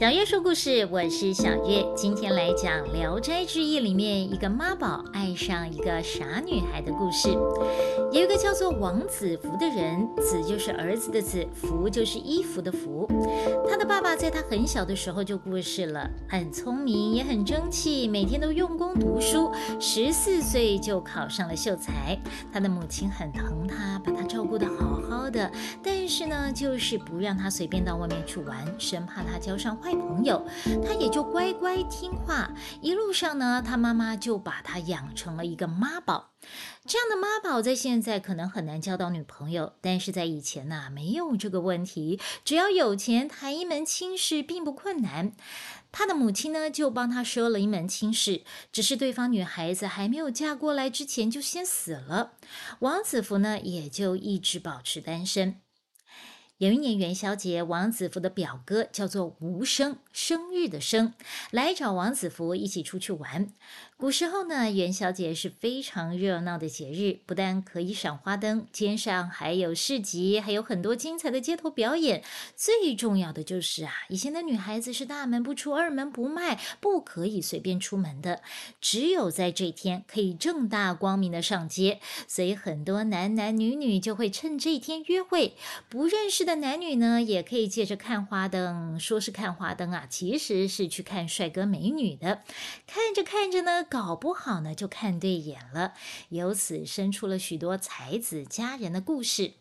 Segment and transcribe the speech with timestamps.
[0.00, 1.84] 小月说故事，我是小月。
[1.94, 7.28] 今天来讲《聊斋志异》里面一个妈宝爱上一个傻女孩的故事。
[8.10, 13.06] 有一个叫做王子服的人，子就是儿子的子，服就是衣服的服。
[13.68, 22.18] 他的爸爸在他很小的时候就过世了，很聪明也很争气，每天都用功读书，十四岁就考上了秀才。
[22.50, 29.89] 他的母亲很疼他，把他照顾得好好的，但是呢，就是不让他随便到外面去玩，生怕他交上坏。
[29.94, 30.46] 朋友，
[30.86, 32.50] 他也就乖乖听话。
[32.80, 36.30] 一路上呢，他妈妈就把他养成了一个妈宝。
[36.86, 42.18] 这样的妈宝在现在可能很难交到女朋友，但是在以前呢，没有这个问题。
[42.44, 45.32] 只要有钱，谈一门亲事并不困难。
[45.92, 52.32] 他的母亲呢，就帮他说了一门亲事，只是对方女孩子还没有嫁过来之前就先死了。
[52.78, 55.60] 王子福呢，也就一直保持单身。
[56.60, 61.14] 有一年元宵节，王子福的表哥叫做吴生，生日的生，
[61.50, 63.52] 来找王子福一起出去玩。
[63.96, 72.24] 古时候呢，元宵节是非常热闹的节日，不但可以赏花灯，街上还有市集，还有很多精彩的街头表演。
[72.56, 78.40] 最重要的就是啊，以前的女孩子是大门不出，二门不迈，不可以随便出门的，
[78.80, 82.00] 只有在这天可以正大光明的上街。
[82.26, 85.54] 所以很多男男女女就会趁这一天约会，
[85.90, 92.42] 不认识的男女呢，也可以借着看花灯，说是看花灯啊，其实是去看帅哥美女的。
[92.86, 93.82] 看着看着呢。
[93.82, 95.94] 搞不好呢，就看对眼了，
[96.28, 99.54] 由此生出了许多才子佳人的故事。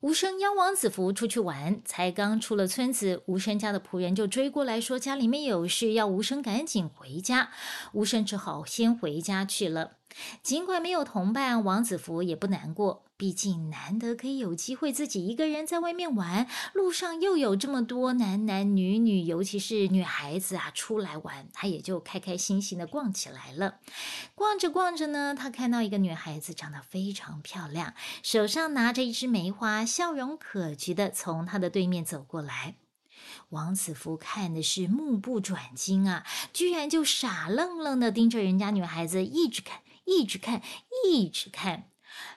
[0.00, 7.50] 吴生邀王子服出去玩，才刚出了村子，吴生家的仆人就追过来说家里面有事，要吴生赶紧回家。
[7.92, 9.92] 吴生只好先回家去了。
[10.42, 13.04] 尽管没有同伴，王子服也不难过。
[13.16, 23.78] 毕竟难得可以有机会自己一个人在外面玩，路上又有这么多男男女女，尤其是女孩子啊出来玩，他也就开开心心的逛起来了。
[24.34, 32.74] 逛着逛着呢，他看到一个女孩子长得非常漂亮，手上拿着一支梅花，笑容可掬的从他的对面走过来。
[33.50, 39.80] 王子服看的是目不转睛啊，居然就傻愣愣的盯着人家女孩子，一直看。
[40.06, 40.60] 一直看，
[41.06, 41.84] 一直看。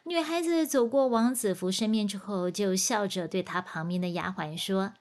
[0.04, 4.94] 女孩子走过王子服身边之后，就笑着对他旁边的丫鬟说：“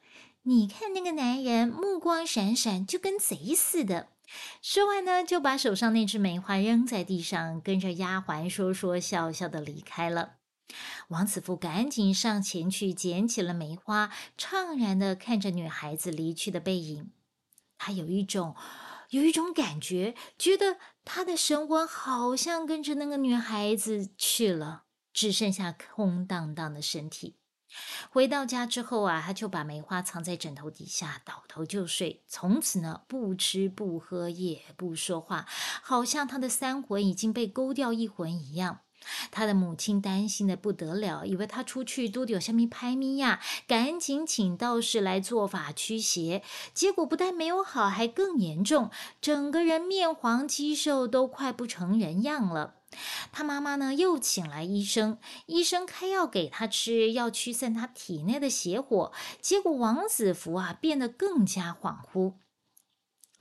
[0.44, 4.08] 你看那个男人，目光闪闪，就跟贼似的。”
[4.60, 10.34] 说完呢，就把手上那只梅花扔在地上，跟着丫鬟说说笑笑的离开了。
[11.08, 17.10] 王子服赶紧上前去捡起了梅花，怅然的看着女孩子离去的背影。
[17.78, 18.54] 他有一种。
[19.10, 27.36] 有一种感觉，觉得他的神魂好像跟着那个女孩子去了，只剩下空荡荡的身体。
[28.10, 32.22] 回到家之后啊，他就把梅花藏在枕头底下，倒头就睡。
[32.26, 35.46] 从此呢，不吃不喝，也不说话，
[35.82, 38.80] 好像他的三魂已经被勾掉一魂一样。
[39.30, 46.42] 他的母亲担心的不得了，以为他出去都有下面拍咪呀，赶紧请道士来做法驱邪。
[46.72, 48.90] 结果不但没有好，还更严重，
[49.20, 52.74] 整个人面黄肌瘦，都快不成人样了。
[53.32, 59.12] 他妈妈呢，又请来医生，医生开药给他吃，要驱散他体内的邪火。
[59.40, 62.34] 结果王子服啊，变得更加恍惚。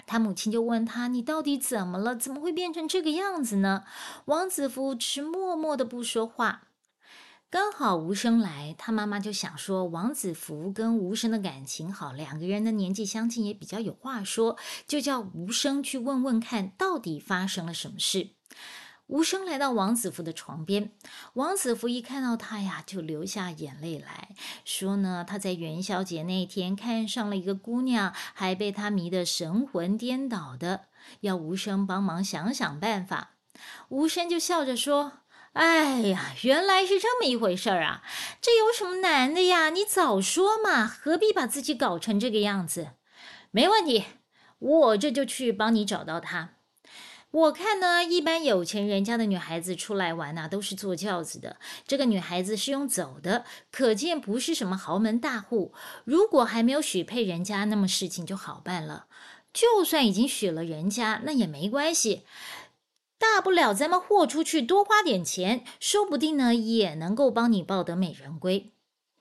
[0.05, 2.15] 他母亲就问他：“你到底怎么了？
[2.15, 3.83] 怎么会变成这个样子呢？”
[4.25, 6.67] 王子福只默默的不说话。
[7.49, 14.57] 刚好无声来，他妈妈就想说，王子福跟无声的感情好，两个人的年纪相近，也比较有话说，
[14.87, 18.31] 就叫无声去问问看到底发生了什么事。
[19.07, 20.91] 无声来到王子服的床边，
[21.33, 24.29] 王子服一看到他呀，就流下眼泪来
[24.63, 30.85] 说呢，他在元宵节那天看上了一个姑娘，还被她迷得神魂颠倒的，
[31.21, 33.35] 要无声帮忙想想办法。
[33.89, 35.19] 无声就笑着说
[35.53, 38.01] ：“哎呀，原来是这么一回事儿啊，
[38.41, 39.69] 这有什么难的呀？
[39.69, 42.93] 你早说嘛，何必把自己搞成这个样子？
[43.51, 44.05] 没问题，
[44.57, 46.54] 我这就去帮你找到他。”
[47.31, 51.57] 我看呢，一般有钱人家的女孩子出来玩呐，都是坐轿子的。
[51.85, 55.73] 这个女孩子是用走的，可见不是什么豪门大户。
[56.05, 59.07] 如果还没有许配人家，那么事情就好办了。
[59.51, 62.23] 就算已经许了人家，那也没关系，
[63.17, 68.74] 大不了咱们豁出去多花点钱，说不定呢也能够帮你抱得美人归。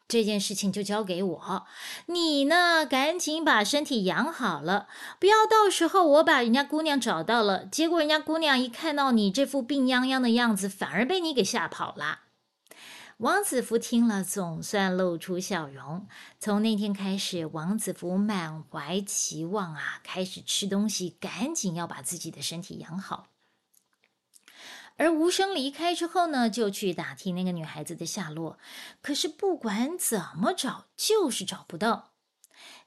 [0.06, 1.66] 这件事情就交给我，
[2.06, 4.86] 你呢，赶紧把身体养好了，
[5.18, 12.20] 不要到时候我把人家姑娘找到了，结果人家姑娘一看到你这副病殃殃的样子，反而被你给吓跑了。
[13.18, 16.06] 王子福听了，总算露出笑容。
[16.38, 23.28] 从那天开始，王子福满怀期望啊，开始吃东西，赶紧要把自己的身体养好。
[24.96, 28.58] 而无声离开之后呢，就去打听那个女孩子的下落。
[29.02, 32.12] 可是不管怎么找，就是找不到。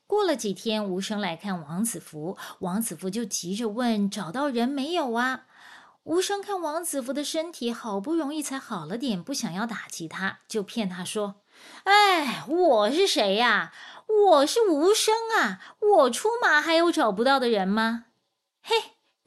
[0.06, 5.48] 过了几天，无声来看王子福，王子福就急着问：“找到人没有啊？”
[6.04, 11.42] 无声看王子福的身体好不容易才好了点，不想要打击他，就骗他说
[11.84, 13.74] ：“哎，我是谁呀？
[14.08, 15.60] 我是无声啊！
[15.80, 18.06] 我出马还有找不到的人吗？
[18.62, 18.76] 嘿，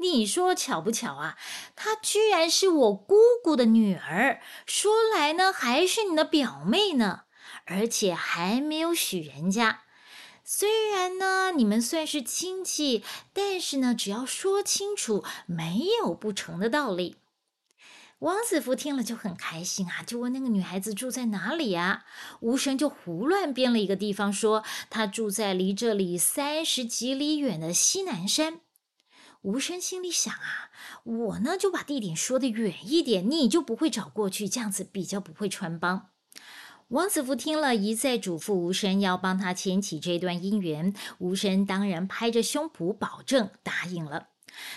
[0.00, 1.36] 你说巧不巧啊？
[1.76, 7.22] 她居然是我姑姑的女儿，说来呢还是你的表妹呢，
[7.66, 9.82] 而且还没有许人家。”
[10.42, 17.18] 虽然呢，你们算是亲戚，但是呢，只要说清楚，没有不成的道理。
[18.18, 22.04] 王子福听了就很开心啊，就问那个女孩子住在哪里啊？
[22.40, 28.60] 无声就胡乱编了一个地方，说她住在离这里三十几里远的西南山。
[29.42, 30.70] 无声心里想啊，
[31.04, 36.08] 我呢就把地点说的远一点，你就不会找过去，这样子比较不会穿帮。
[36.88, 44.28] 王子福听了一再嘱咐无声要帮他牵起这段姻缘，无声当然拍着胸脯保证答应了。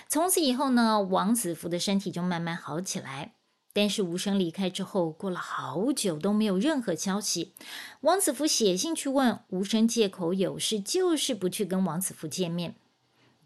[0.08, 3.34] 从此以后呢，王子福的身体就慢慢好起来。
[3.74, 7.56] 但是无声离开之后，过了好久都没有任何消息。
[8.02, 12.76] 王子福写信去问无声，借口有事，就是不去跟王子福见面。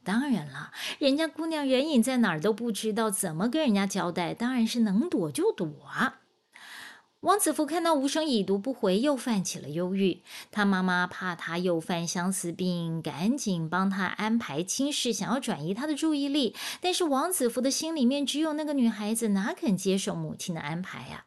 [0.08, 4.34] 当然了，人家姑娘人影在哪儿都不知道，怎么跟人家交代？
[4.34, 6.22] 当然是能躲就躲啊。
[7.20, 10.22] 王子福看到无声已读不回，又泛起了忧郁。
[10.50, 16.56] 他妈妈怕他又犯相思病，赶紧帮他安排亲事，想要转移他的注意力。
[16.80, 21.26] 但是王子福的心里面只有那个女孩子，哪肯接受母亲的安排呀？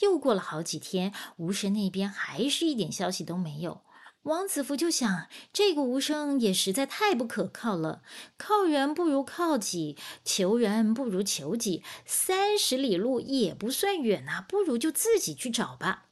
[0.00, 3.80] 又过了好几天，无声那边还是一点消息都没有。
[4.26, 8.02] 王子福就想，这个无声也实在太不可靠了。
[8.36, 11.84] 靠人不如靠己，求人不如求己。
[12.04, 16.06] 三十里路也不算远呐，不如就自己去找吧。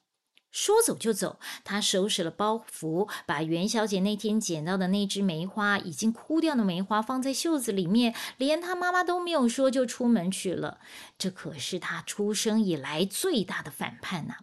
[0.52, 10.78] 说走就走，他收拾了包袱，把元宵节那天捡到的那只梅花，已经枯掉的梅花放在袖子里面，连他妈妈都没有说，就出门去了。
[11.18, 14.36] 这可是他出生以来最大的反叛呐！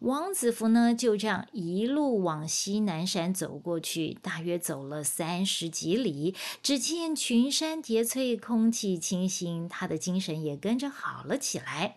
[0.00, 6.34] 王子福呢，就这样一路往西南山走过去，大约走了三十几里。
[6.62, 11.96] 只见群山叠翠，空气清新，他的精神也跟着好了起来。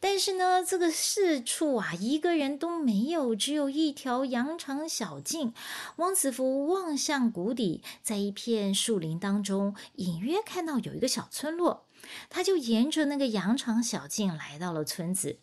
[0.00, 5.52] 但是呢，这个四处啊，一个人都没有，只有一条羊肠小径。
[5.96, 11.86] 王子福望向谷底，在一片树林当中，隐约看到有一个小村落，
[12.28, 15.38] 他就沿着那个羊肠小径来到了村子。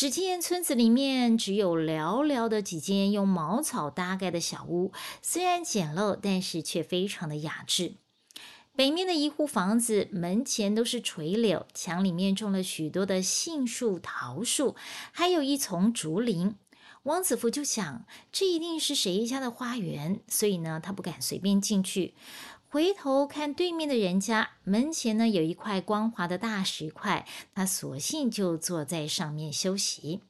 [0.00, 7.96] 只见村子里面只有寥寥的几间用茅草搭盖的小屋，虽然简陋，但是却非常的雅致。
[8.74, 14.74] 北面的一户房子门前都是垂柳，墙里面种了许多的杏树、桃树，
[15.12, 16.54] 还有一丛竹林。
[17.02, 22.14] 王子福就想，这一定是谁家的花园，所以呢，他不敢随便进去。
[22.72, 30.20] 回头看对面的人家门前呢，有一块光滑的大石块，他索性就坐在上面休息。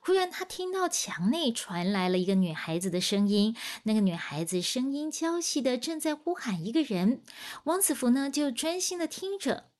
[0.00, 7.22] 忽然，他听到墙内传来了一个女孩子的声音，那个女孩子声音娇细的，正在呼喊一个人。
[7.64, 9.70] 王子福呢，就专心的听着。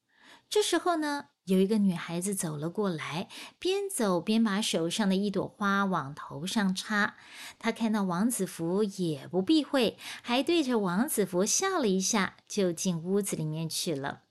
[0.49, 1.27] 这时候呢。
[1.45, 7.17] 有一个女孩子走了过来，边走边把手上的一朵花往头上插。
[7.59, 14.23] 她看到王子福也不避讳，还对着王子福笑了一下，就进屋子里面去了。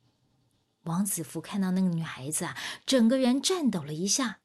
[0.84, 4.40] 王子福看到那个女孩子啊，整个人颤抖了一下。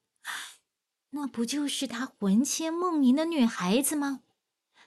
[1.10, 4.22] 那不就是他魂牵梦萦的女孩子吗？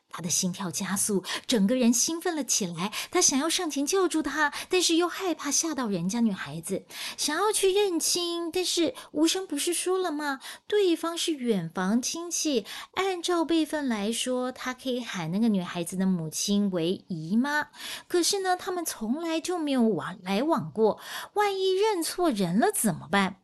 [0.09, 2.91] 他的心跳加速，整个人兴奋了起来。
[3.11, 6.85] 他想要上前叫住她，但是又害怕吓到人家女孩子，
[7.17, 8.51] 想要去认亲。
[8.51, 10.39] 但是无声不是说了吗？
[10.67, 17.67] 对方是远房亲戚，按照辈分来说，他可以喊那个女孩子的母亲为姨妈。
[18.07, 20.99] 可是呢，他们从来就没有往来往过，
[21.33, 23.37] 万一认错人了怎么办？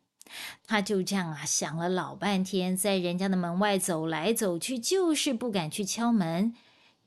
[0.66, 6.54] 他就这样啊想了老半天，在人家的门外走来走去，就是不敢去敲门。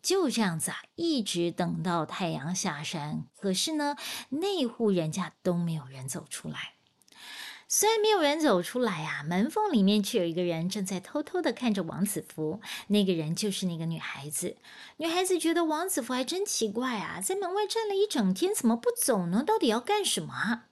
[0.02, 3.26] 就这样子啊，一直等到太阳下山。
[3.38, 3.98] 可是呢，
[4.30, 6.76] 那户人家都没有人走出来。
[7.68, 12.62] 虽然没有人走出来啊，门缝里面却有一个人正在偷偷的看着王子福。
[12.88, 14.56] 那个人就是那个女孩子。
[14.98, 19.44] 女孩子觉得王子福还真奇怪啊，在门外站了一整天，怎么不走呢？
[19.46, 20.64] 到底要干什么？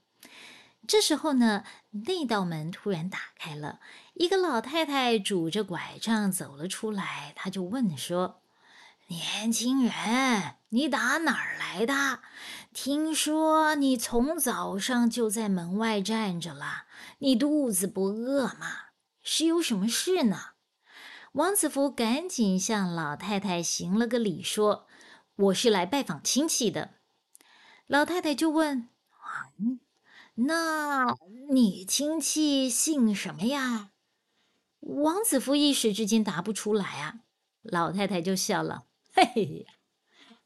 [0.88, 1.66] 这时候呢，
[2.06, 3.80] 那道门突然打开了，
[4.14, 8.42] 一个老太太拄着拐杖走了出来，她就问说
[9.08, 12.20] ：“年轻人，你打哪儿来的？
[12.74, 16.86] 听说你从早上就在门外站着了，
[17.20, 18.88] 你肚子不饿吗？
[19.24, 20.38] 是有什么事呢？”
[21.34, 24.88] 王子福赶紧向老太太行了个礼，说
[25.36, 26.96] ：“我是来拜访亲戚的。”
[27.86, 28.90] 老太太就问
[29.60, 29.80] ：“嗯，
[30.40, 31.16] 那
[31.50, 33.92] 你亲戚姓什么呀？”
[34.82, 37.22] 王子福一时之间答不出来啊。
[37.64, 39.74] 老太太就笑了：“嘿呀，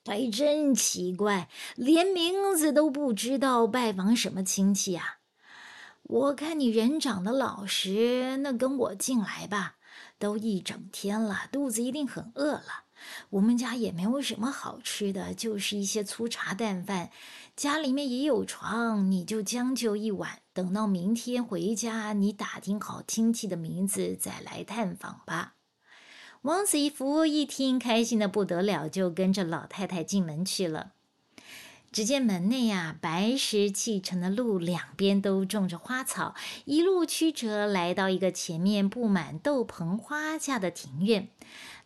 [0.05, 5.17] 还真奇怪，连名字都不知道，拜访什么亲戚呀？
[6.03, 9.75] 我看你人长得老实，那跟我进来吧。
[10.17, 12.85] 都一整天了，肚子一定很饿了。”
[13.31, 17.09] 我们家也没有什么好吃的，就是一些粗茶淡饭。
[17.55, 25.55] 家里面也有床，你就将就一晚，等到明天回家，你打听好亲戚的名字再来探访吧。
[26.43, 30.93] 王子一福一听，开心的不得了，就跟着老太太进门去了。
[31.91, 41.27] 只见门内呀，白石砌成的路两边都种着花草，一路曲折来到一个前面布满豆棚花架的庭院。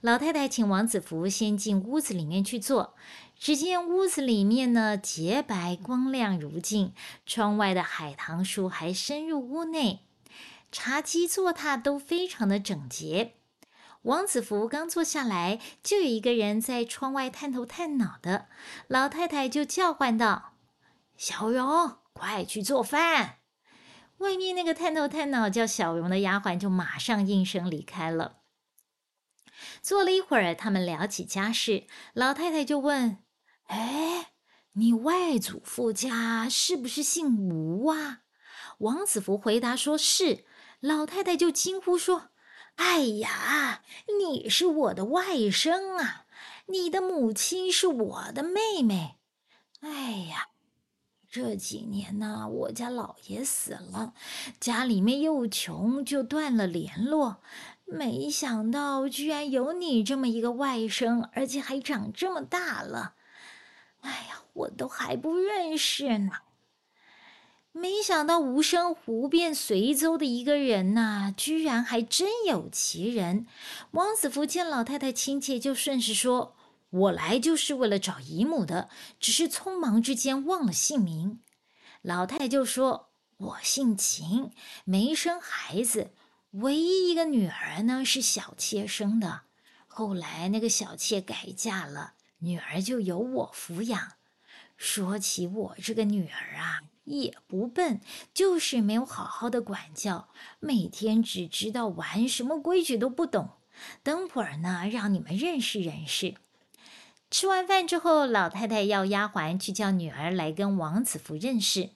[0.06, 2.94] 老太太请王子福先进屋子里面去坐。
[3.40, 6.94] 只见屋子里面呢，洁白光亮如镜，
[7.26, 10.02] 窗外的海棠树还伸入屋内，
[10.72, 13.34] 茶几坐榻都非常的整洁。
[14.04, 18.46] 王子福刚坐下来，就有一个人在窗外探头探脑的。
[18.88, 20.54] 老太太就叫唤道
[21.18, 23.38] ：“小荣，快去做饭！”
[24.20, 28.36] 外面那个探头探脑叫小荣的丫鬟就马上应声离开了。
[29.82, 33.24] 坐了一会儿，他们聊起家事，老太太就问
[33.68, 34.34] ：“哎，
[34.74, 38.22] 你外祖父家是不是姓吴啊？”
[38.80, 40.46] 王子福回答说：“是。”
[40.82, 42.30] 老太太就惊呼说。
[42.76, 43.82] 哎呀，
[44.20, 46.26] 你是我的外甥啊！
[46.68, 49.16] 你的母亲是我的妹妹。
[49.80, 50.50] 哎呀，
[51.32, 54.14] 这几年呢，我家老爷死了，
[54.60, 57.42] 家里面又穷，就断了联络。
[57.86, 63.14] 没想到居然有你这么一个外甥，而且还长这么大了。
[64.02, 66.32] 哎呀，我都还不认识呢。
[67.72, 73.46] 没想到无声湖边随州的一个人呐，居然还真有其人。
[73.92, 76.56] 王子福见老太太亲切，就顺势说
[76.90, 78.90] ：“我来就是为了找姨母的，
[79.20, 81.42] 只是匆忙之间忘了姓名。”
[82.02, 84.52] 老太太就说：“我姓秦，
[84.86, 86.12] 没生孩子，
[86.56, 89.44] 唯一一个女儿呢是小妾生的。
[89.88, 94.14] 后来那个小妾改嫁了，女儿就由我抚养。
[94.76, 98.02] 说起我这个女儿啊。”也不笨，
[98.34, 103.52] 就是没有好好的管教，每天只知道玩，什么规矩都不懂。
[104.02, 106.34] 等会儿呢，让你们认识认识。
[107.30, 111.92] 吃完饭之后，老太太要丫鬟去叫女儿来跟王子福认识。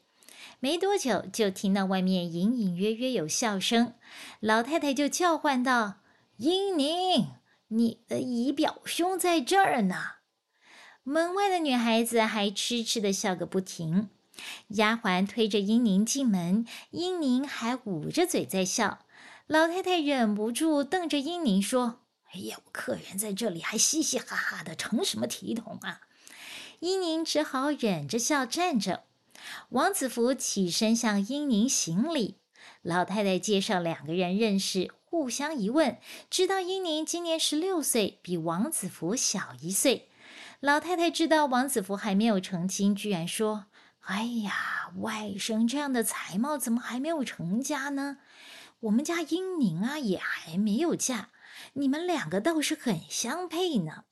[0.61, 3.93] 没多久，就听到外面隐隐约约有笑声，
[4.41, 6.01] 老太太就叫唤道
[6.35, 7.29] ：“英宁，
[7.69, 9.95] 你的姨表兄在这儿呢。”
[11.03, 14.09] 门外的女孩子还痴痴的笑个不停。
[14.69, 19.05] 丫鬟推着英宁进门，英宁还捂着嘴在笑。
[19.47, 22.01] 老太太忍不住瞪着英宁说
[22.33, 26.01] ：“哎呀，客人在这里还嘻嘻哈哈的，成什么体统啊？”
[26.79, 29.05] 英宁只好忍着笑站着。
[29.69, 32.39] 王子福起身向英宁行礼。
[32.81, 35.97] 老太太介绍两个人认识，互相一问，
[36.29, 40.09] 知道英宁今年十六岁，比王子福小一岁。
[40.59, 43.65] 老太太知道王子福还没有成亲，居然说。
[44.01, 48.17] 哎呀，外甥这样的才貌，怎么还没有成家呢？
[48.79, 51.29] 我们家英宁啊，也还没有嫁，
[51.73, 54.05] 你们两个倒是很相配呢。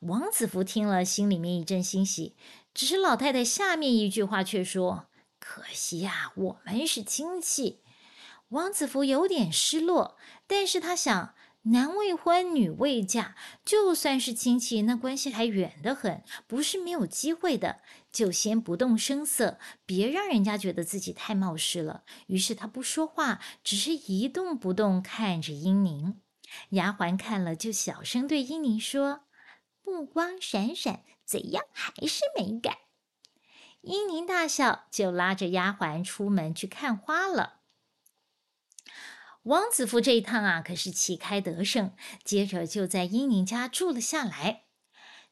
[0.00, 2.36] 王子福听了，心里面一阵欣喜，
[2.74, 5.08] 只是老太太下面一句话却说
[5.40, 7.82] ：“可惜呀，我们是亲戚。”
[8.50, 11.34] 王子福有点失落，但是他想。
[11.62, 17.80] 男未婚，女未嫁，就算是亲戚，那关系还远得很，不是没有机会的。
[18.10, 22.04] 就先不动声色，别让人家觉得自己太冒失了。
[22.28, 26.18] 于是他不说话，只是一动不动看着英宁。
[26.70, 29.24] 丫鬟看了，就小声对英宁说
[29.84, 32.78] ：“目光闪闪，怎样还是没改。”
[33.82, 37.60] 英宁大笑，就拉着丫鬟出门去看花了。
[39.42, 41.94] 王子福这一趟啊，可是旗开得胜。
[42.24, 44.64] 接着就在英宁家住了下来。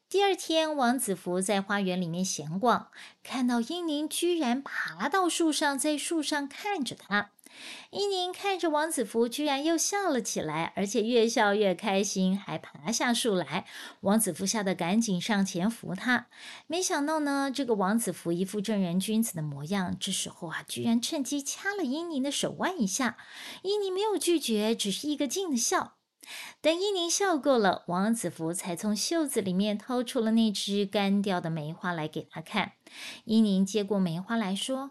[0.08, 2.92] 第二天，王子福在花园里面闲逛，
[3.24, 7.32] 看到英宁居然爬到树上，在树上看着他。
[7.90, 13.66] 伊宁看着王子福，居然又笑了起来，而且越笑越开心，还爬下树来。
[14.00, 16.26] 王子福吓得赶紧上前扶他。
[16.66, 23.16] 没想到呢，这个王子福一副正人君子的模样，这时候啊，居然趁机掐了伊宁的手腕一下。
[23.62, 25.94] 伊宁没有拒绝，只是一个劲的笑。
[26.60, 32.72] 等伊宁笑够了，王子福才从袖子里面掏出了那只干掉的梅花来给他看。
[33.24, 34.90] 伊宁接过梅花来说：“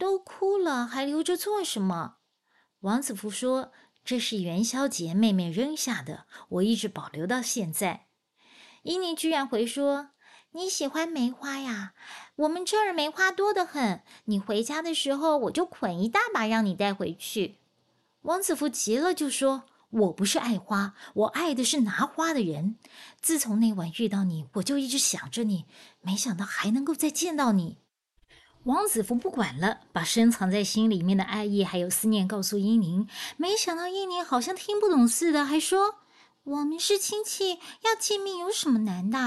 [0.00, 2.16] 都哭了，还留着做什么？”
[2.80, 3.70] 王子福说
[4.02, 8.06] ：“这是元宵节妹妹扔下的，我一直保留到现在。”
[8.82, 10.12] 伊宁居然回说
[10.52, 11.92] ：“你喜欢梅花呀？
[12.36, 17.58] 我们这儿梅花多得很，你回家的时候我就捆一大把让你带回去。”
[18.22, 19.64] 王子福急了，就说。
[19.92, 22.76] 我不是爱花，我爱的是拿花的人。
[23.20, 25.66] 自从那晚遇到你，我就一直想着你，
[26.00, 27.78] 没想到还能够再见到你。
[28.64, 33.08] 王子服不管了，把深藏在心里面的爱意还有思念告诉英宁。
[33.38, 35.96] 没想到英宁好像听不懂似的，还说
[36.44, 39.18] ：“我们是亲戚，要见面有什么难的？”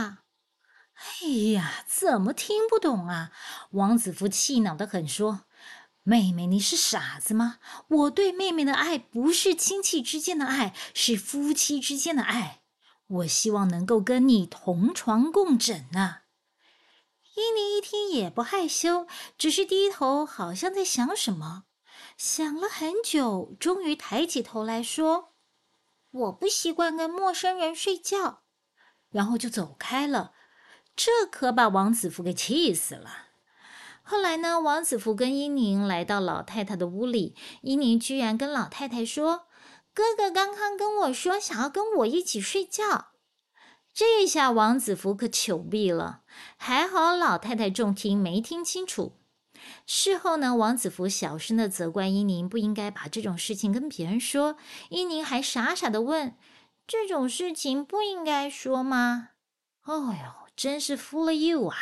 [1.22, 3.32] 哎呀，怎么听不懂啊？
[3.72, 5.42] 王子服气恼的很，说。
[6.04, 7.60] 妹妹，你是傻子吗？
[7.88, 12.62] 我对妹妹的爱不是亲戚之间的爱，是夫妻之间的爱。
[13.08, 16.23] 我希望能够跟你同床共枕呢。
[17.36, 21.64] 伊宁一听也不害羞，只是低头，好像在想什么。
[22.16, 25.34] 想了很久，终于抬起头来说
[26.12, 28.44] ：“我不习惯跟陌生人睡觉。”
[29.10, 30.34] 然后就走开了。
[30.96, 33.30] 这可把王子福给气死了。
[34.04, 34.60] 后来呢？
[34.60, 39.48] 王子福跟英宁来到老太太的屋里，英宁居然跟老太太说
[39.92, 43.13] ：“哥哥刚刚跟我说想要跟我一起睡觉。”
[43.94, 46.22] 这下王子福可糗毙了。
[46.58, 49.14] 还好老太太重听没听清楚。
[49.86, 54.58] 事后呢，王子福小声的责怪英宁不应该把这种事情跟别人说。
[54.90, 56.36] 英宁还傻傻的问
[56.88, 59.30] ：“这种事情不应该说吗？”
[59.86, 60.44] 哦哟。
[60.56, 61.76] 真是 fool you 啊！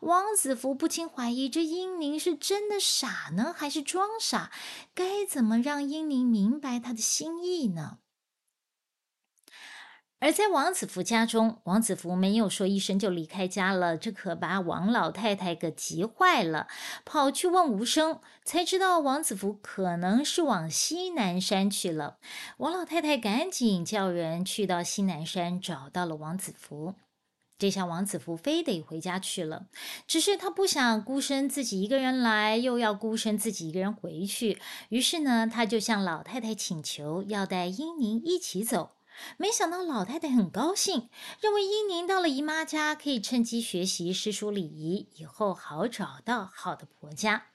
[0.00, 4.50] 王子福不禁怀疑，这英宁是真的傻呢，还是装傻？
[4.94, 7.98] 该怎么让英宁明白他的心意呢？
[10.18, 16.66] 而在王子福家中，王子福没有说一声就离开家了，这可把王老太太给急坏了，
[17.04, 22.16] 跑去问无声，才知道王子福可能是往西南山去了。
[22.56, 26.94] 王老太太赶紧叫人去到西南山，找到了王子福。
[27.58, 29.66] 这下王子福非得回家去了，
[30.06, 34.58] 只是他不想孤身自己一个人来，又要孤身自己一个人回去。
[34.88, 38.95] 于是呢，他就向老太太请求要带英宁一起走。
[39.36, 41.08] 没想到老太太很高兴，
[41.40, 47.46] 认为英宁到了姨妈家可以趁机学习诗书礼仪，以后好找到好的婆家。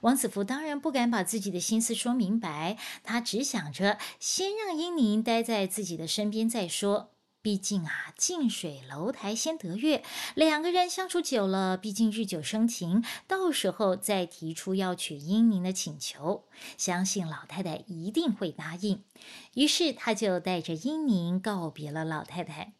[0.00, 7.12] 王子福当然不敢把自己的心思说明白，他只想着先让英宁待在自己的身边再说。
[7.42, 19.02] 毕竟啊，近水楼台先得月，两个人相处久了，毕竟日久生情，到时候再提出要娶英宁的请求，相信老太太一定会答应。
[19.54, 22.74] 于是他就带着英宁告别了老太太。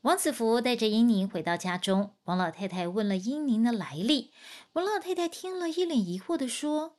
[0.00, 4.32] 王子福带着英宁回到家中，王老太太问了英宁的来历。
[4.72, 6.98] 王老太太听了一脸疑惑的说：“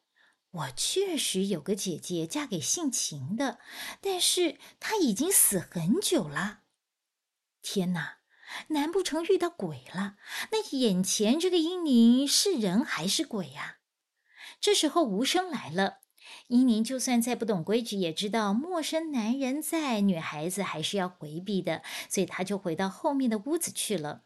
[0.52, 3.60] 我确实有个姐姐嫁给姓秦的，
[4.00, 6.62] 但是她已经死很久了。”
[7.72, 8.18] 天哪，
[8.70, 10.16] 难不成遇到鬼了？
[10.52, 13.76] 那眼前这个英宁是人还是鬼呀？
[14.60, 16.00] 这时候无声来了，
[16.48, 24.24] 英宁就算再不懂规矩，也知道陌生男人在，女孩子还是要回避的，所以她就回到后面的屋子去了。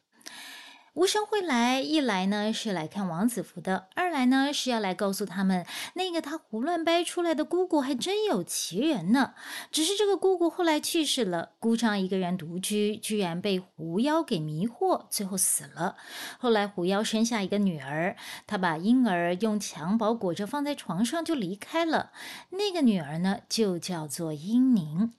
[0.94, 9.34] 无声会来，一来呢是来看王子服的，二来呢是要来告诉他们，那个他胡乱掰出来的姑姑还真有其人呢。
[9.72, 15.96] 只是这个姑姑后来去世了，姑丈一个人独居，居然被狐妖给迷惑，最后死了。
[16.38, 22.12] 后来狐妖生下一个女儿，他把婴儿用襁褓裹着放在床上就离开了。
[22.52, 25.12] 那个女儿呢就叫做英宁。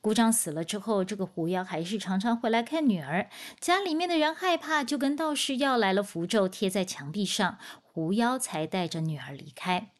[0.00, 3.28] 姑丈死了之后，这个狐妖还是常常回来看女儿。
[3.60, 9.92] 家里面的人害怕，就跟道士要来了符咒，贴在墙壁上，狐妖才带着女儿离开。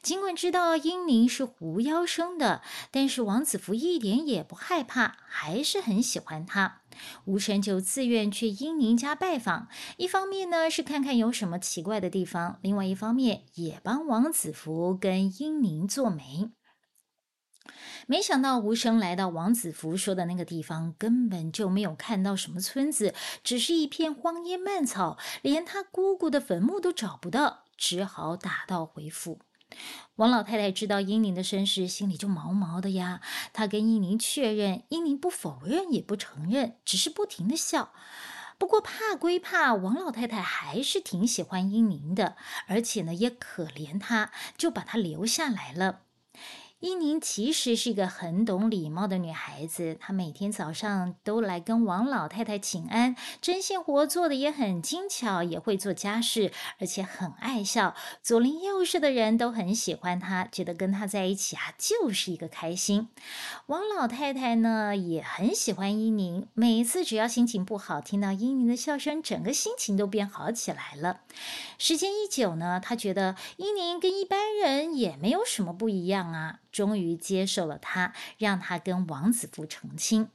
[0.00, 6.80] 尽管知道英宁是狐妖生的，但是王子福一点也不害怕，还是很喜欢她。
[7.26, 16.50] 无神就自愿去英宁家拜访，一方面呢是看看有什么奇怪的地方，另外一方面也帮王子福跟英宁做媒。
[18.06, 29.40] 没想到无声来到王子福说的那个地方，根本就没有看到什么村子，只是一片荒烟蔓草，连他姑姑的坟墓都找不到，只好打道回府。
[30.16, 33.20] 王老太太知道英宁的身世，心里就毛毛的呀。
[33.52, 37.92] 她跟英宁确认，英宁不否认也不承认，只是不停的笑。
[38.56, 46.00] 不过怕归怕，王老太太还是挺喜欢英宁的，而且呢也可怜她，就把她留下来了。
[46.80, 63.08] 伊宁其实是一个很懂礼貌的女孩子，她每天早上都来跟王老太太请安，针线活做的也很精巧，也会做家事，而且很爱笑，左邻右舍的人都很喜欢她，觉得跟她在一起啊就是一个开心。
[63.66, 71.22] 王老太太呢也很喜欢伊宁，每次只要心情不好，听到伊宁的笑声，整个心情都变好起来了。
[71.76, 76.60] 时间一久呢，她觉得伊宁跟一般人也没有什么不一样啊。
[76.70, 80.28] 终于接受了他，让他跟王子福成亲。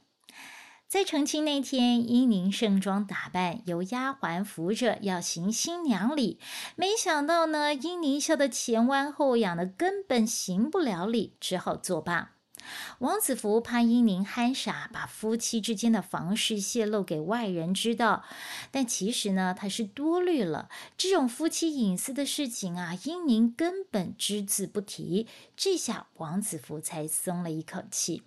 [0.86, 6.38] 在成亲那天，英宁盛装打扮，由丫鬟扶着要行新娘礼。
[6.76, 12.33] 没想到呢，英宁笑得前弯后仰的，根本行不了礼，只好作罢。
[12.98, 18.24] 王子服怕英宁憨傻，把夫妻之间的房事泄露给外人知道。
[18.70, 20.68] 但其实呢，他是多虑了。
[20.96, 25.26] 这种夫妻隐私的事情啊，英宁根本只字不提。
[25.56, 28.22] 这下王子服才松了一口气。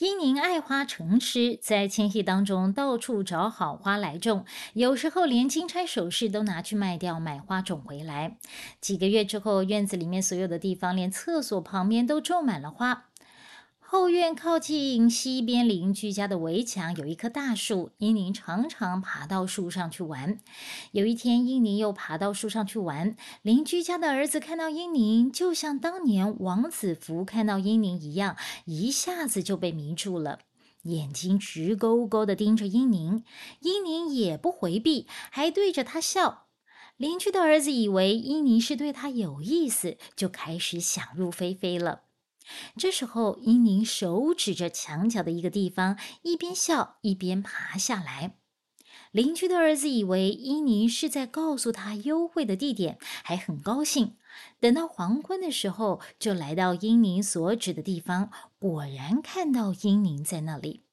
[0.00, 8.38] 英宁爱花成痴，在迁徙当中到处找好花来种，有时候连金钗首饰都拿去卖掉，买花种回来。
[8.80, 13.09] 几个月之后，院子里面所有的地方，连厕所旁边都种满了花。
[13.92, 20.38] 后院靠近西边邻居家的围墙有一棵大树，英宁常常爬到树上去玩。
[20.92, 30.38] 有一天，英宁又爬到树上去玩，邻居家的儿子看到英宁，就像当年王子服看到英宁一样，一下子就被迷住了，
[30.84, 33.24] 眼睛直勾勾地盯着英宁。
[33.58, 36.46] 英宁也不回避，还对着他笑。
[36.96, 42.02] 邻居的儿子以为英宁是对他有意思，就开始想入非非了。
[42.76, 48.36] 这时候，英宁手指着墙角的一个地方，一边笑一边爬下来。
[49.12, 54.16] 邻居的儿子以为英宁是在告诉他幽会的地点，还很高兴。
[54.60, 60.84] 等到黄昏的时候，就来到英宁所指的地方，果然看到英宁在那里。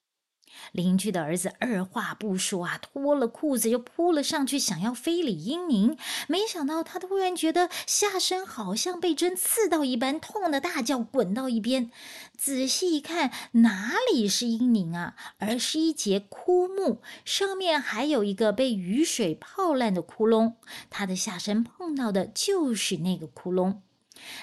[0.72, 5.98] 邻居的儿子二话不说啊，脱了裤子就扑了上去，想要非礼英宁。
[6.28, 11.92] 没想到他突然觉得下身好像被针刺到一般，痛的大叫，滚到一边。
[12.38, 20.54] 仔细一看，哪里是英宁啊，而是一节枯木，上面还有一个被雨水泡烂的窟窿。
[20.90, 23.78] 他的下身碰到的就是那个窟窿。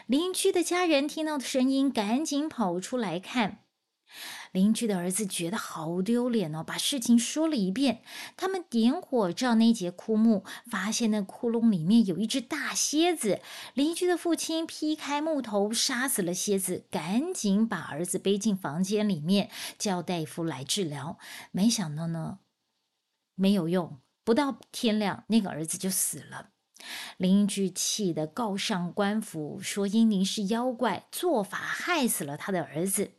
[0.07, 3.59] 邻居的家人听到的声音，赶紧跑出来看。
[4.55, 8.03] 邻居的儿子觉得好丢脸哦，把事情说了一遍。
[8.37, 13.41] 他们点火照那节枯木，发现那窟窿里面有一只大蝎子。
[13.75, 21.19] 邻居的父亲劈开木头，杀死了蝎子，赶紧把儿子背进房间里面，叫大夫来治疗。
[21.51, 22.39] 没想到呢，
[23.35, 26.51] 没有用，不到天亮，那个儿子就死了。
[27.17, 33.13] 邻居气得告上官府，说英宁是妖怪，做法害死了他的儿子。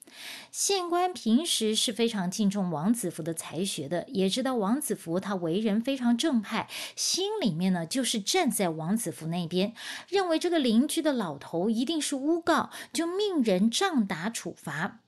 [0.52, 9.74] 县官平时是非常敬重王子服的才学的，也知道王子服他为人非常正派，心里面呢就是站在王子服那边，
[10.08, 15.02] 认为这个邻居的老头一定是诬告，就命人杖打处罚。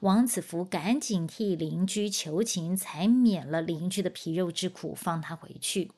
[0.00, 5.92] 王子服赶紧替邻居求情，才免了邻居的皮肉之苦，放他回去。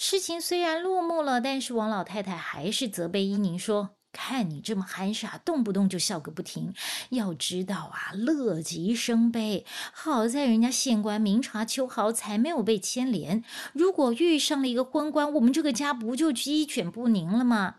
[0.00, 6.72] 事情虽然落幕了，但是王老太太还是责备伊宁说：“看你这么憨傻，动不动就笑个不停。
[7.10, 9.66] 要知道啊，乐极生悲。
[9.92, 13.42] 好在人家县官明察秋毫，才没有被牵连。
[13.72, 17.74] 如果遇上了一个昏官，我们这个家不就鸡犬不宁了吗？”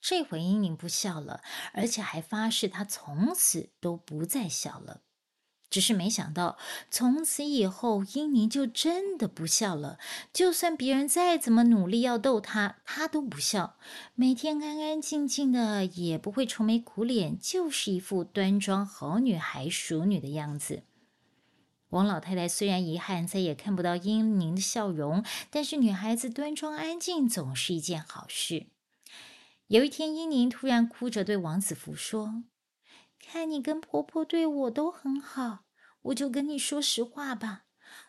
[0.00, 1.40] 这回英宁不笑了，
[1.72, 5.00] 而且还发誓，她从此都不再笑了。
[5.76, 6.56] 只是没想到，
[6.90, 9.98] 从此以后，英宁就真的不笑了。
[10.32, 13.76] 就算别人再怎么努力要逗他，他都不笑。
[14.14, 20.84] 每天安安静静的，也不会愁眉苦脸，就是一副端庄好女孩、淑女的样子。
[21.90, 28.68] 王老太太虽然遗憾再也看不到英宁的笑容，但是女孩子端庄安静总是一件好事。
[29.66, 32.44] 有一天，英宁突然哭着对王子福说。
[33.28, 35.64] 看你跟婆婆对我都很好，
[36.06, 37.64] 我就跟你说实话吧。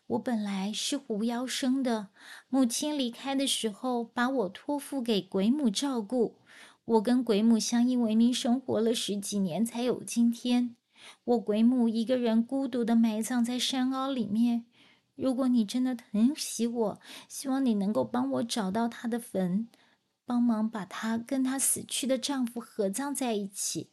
[0.07, 2.09] 我本来是狐妖生的，
[2.49, 6.37] 母亲离开的时候把我托付给鬼母照顾。
[6.85, 10.75] 我跟鬼母相依为命，生活了十几年，才有今天。
[11.23, 14.65] 我鬼母一个人孤独的埋葬在山凹里面。
[15.15, 19.67] 如果你真的疼惜我，希望你能够帮我找到她的坟。
[20.25, 23.89] 帮忙把她跟她死去的丈夫合葬在一起。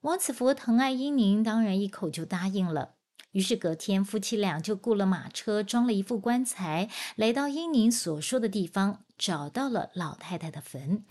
[0.00, 2.93] 王子福疼爱英宁，当然一口就答应了。
[3.34, 11.04] 于是隔天，夫妻俩就雇了马车，装了一副棺材，来到英宁所说的地方，找到了老太太的坟，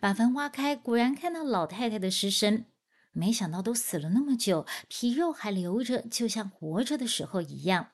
[0.00, 2.64] 把坟挖开，果然看到老太太的尸身。
[3.12, 7.88] 没想到都死了那么久，皮肉还留着，就像活着的时候一样。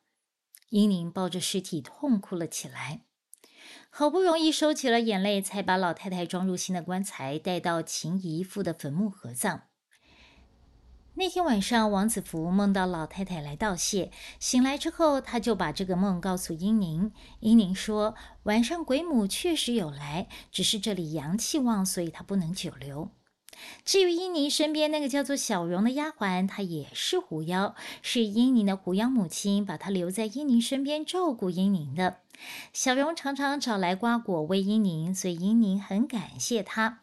[0.68, 3.02] 英宁抱着尸体痛哭了起来，
[3.90, 9.64] 好不容易收起了眼泪，才把老太太装入新的棺材，带到秦姨父的坟墓合葬。
[11.14, 14.10] 那天晚上，王子福梦到老太太来道谢。
[14.40, 17.12] 醒来之后，他就把这个梦告诉英宁。
[17.40, 23.10] 英宁说：“晚上鬼母确实有来，只是这里阳气旺，所以她不能久留。”
[23.84, 32.20] 至于英宁身边那个叫做小荣的丫鬟，她也是狐妖，是英宁的狐妖母亲把她留在英宁身边照顾英宁的。
[32.72, 36.98] 小荣常常找来瓜果喂英宁，所以英宁很感谢她。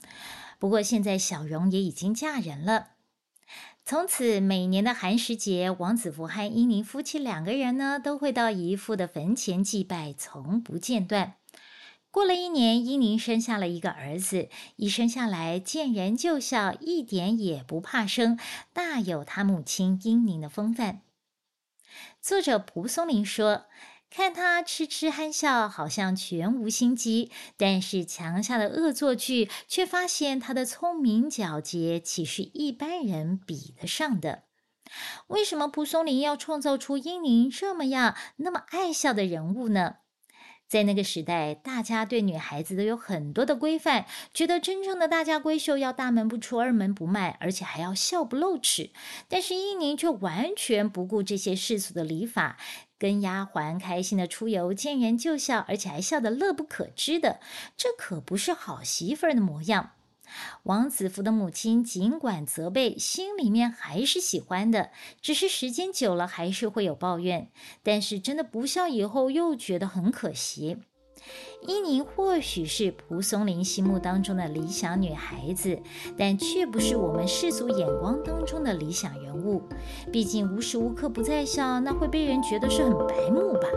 [0.57, 2.87] 不过现在小荣也已经嫁人了。
[3.89, 11.37] 从此，每年的寒食节，王子福和英宁夫妻两个人呢，都会到姨父的坟前祭拜，从不间断。
[12.11, 18.37] 过了一年，英宁生下了一个儿子，一生下来见人就笑，一点也不怕生，
[18.73, 21.01] 大有他母亲英宁的风范。
[22.21, 23.65] 作者蒲松龄说。
[24.09, 34.45] 看他痴痴憨笑，好像全无心机；但是墙下的恶作剧，却发现他的聪明狡捷，岂是一般人比得上的？
[35.27, 39.97] 为什么蒲松龄要创造出英宁这么样那么爱笑的人物呢？
[40.67, 48.91] 在那个时代，大家对女孩子都有很多的规范，觉得真正的大家闺秀要大门不出二门不迈，而且还要笑不露齿。
[49.27, 52.57] 但是英宁却完全不顾这些世俗的礼法。
[52.99, 57.39] 跟丫鬟开心的出游，见人就笑，而且还笑得乐不可支的，
[57.75, 59.91] 这可不是好媳妇儿的模样。
[60.63, 67.49] 王子服的母亲尽管责备，心里面还是喜欢的，只是时间久了还是会有抱怨。
[67.81, 70.77] 但是真的不笑以后，又觉得很可惜。
[71.61, 75.79] 伊宁或许是蒲松龄心目当中的理想女孩子，
[76.17, 79.61] 但却不是我们世俗眼光当中的理想人物。
[80.11, 83.67] 毕竟无时无刻不在笑，那会被人觉得是很白目吧。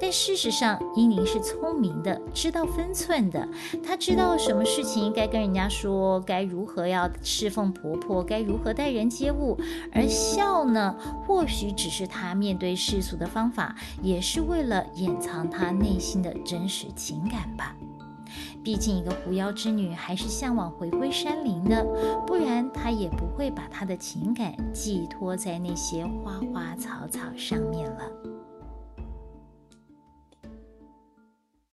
[0.00, 3.46] 但事实上，伊宁是聪明的，知道分寸的。
[3.84, 9.58] 她知道什么事情该跟人家说，该如何要侍奉婆婆，该如何待人接物。
[9.92, 17.76] 而笑呢，或许只是她面对世俗的方法，也是为了掩藏她内心的真实情感吧。
[18.62, 21.84] 毕竟，一个狐妖之女还是向往回归山林的，
[22.26, 28.02] 不然她也不会把她的情感寄托在那些花花草草上面了。